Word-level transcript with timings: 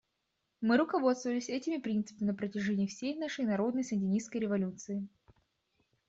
Мы 0.61 0.77
руководствовались 0.77 1.47
этими 1.47 1.77
принципами 1.77 2.29
на 2.29 2.33
протяжении 2.33 2.87
всей 2.87 3.15
нашей 3.15 3.45
народной 3.45 3.83
сандинистской 3.83 4.41
революции. 4.41 5.07